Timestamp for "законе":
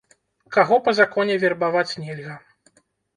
0.99-1.35